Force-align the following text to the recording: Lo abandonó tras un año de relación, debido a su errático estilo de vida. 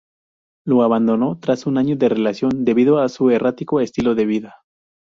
Lo 0.65 0.81
abandonó 0.81 1.37
tras 1.37 1.67
un 1.67 1.77
año 1.77 1.95
de 1.95 2.09
relación, 2.09 2.65
debido 2.65 2.97
a 2.97 3.07
su 3.07 3.29
errático 3.29 3.79
estilo 3.81 4.15
de 4.15 4.25
vida. 4.25 4.63